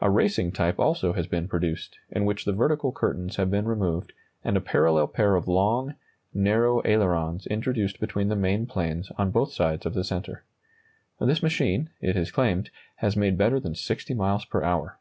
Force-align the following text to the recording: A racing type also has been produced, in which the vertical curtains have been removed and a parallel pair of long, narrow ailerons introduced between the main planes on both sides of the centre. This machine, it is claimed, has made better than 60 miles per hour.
A 0.00 0.08
racing 0.08 0.52
type 0.52 0.78
also 0.78 1.12
has 1.12 1.26
been 1.26 1.46
produced, 1.46 1.98
in 2.10 2.24
which 2.24 2.46
the 2.46 2.54
vertical 2.54 2.90
curtains 2.90 3.36
have 3.36 3.50
been 3.50 3.66
removed 3.66 4.14
and 4.42 4.56
a 4.56 4.62
parallel 4.62 5.06
pair 5.08 5.36
of 5.36 5.46
long, 5.46 5.94
narrow 6.32 6.80
ailerons 6.86 7.46
introduced 7.48 8.00
between 8.00 8.28
the 8.28 8.34
main 8.34 8.64
planes 8.64 9.10
on 9.18 9.30
both 9.30 9.52
sides 9.52 9.84
of 9.84 9.92
the 9.92 10.04
centre. 10.04 10.44
This 11.20 11.42
machine, 11.42 11.90
it 12.00 12.16
is 12.16 12.30
claimed, 12.30 12.70
has 13.04 13.14
made 13.14 13.36
better 13.36 13.60
than 13.60 13.74
60 13.74 14.14
miles 14.14 14.46
per 14.46 14.62
hour. 14.62 14.98